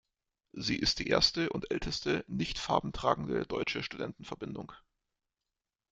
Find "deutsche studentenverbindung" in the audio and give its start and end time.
3.45-4.73